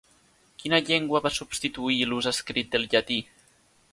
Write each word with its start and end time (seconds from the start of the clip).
Quina 0.63 0.79
llengua 0.85 1.21
va 1.25 1.31
substituir 1.35 2.09
l'ús 2.11 2.31
escrit 2.33 2.73
del 2.77 2.91
llatí? 2.95 3.21